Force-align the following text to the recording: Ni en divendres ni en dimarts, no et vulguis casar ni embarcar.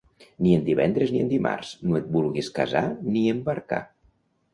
Ni 0.43 0.51
en 0.59 0.63
divendres 0.69 1.11
ni 1.15 1.19
en 1.23 1.27
dimarts, 1.33 1.73
no 1.89 1.99
et 1.99 2.07
vulguis 2.15 2.49
casar 2.57 2.83
ni 3.11 3.23
embarcar. 3.35 3.83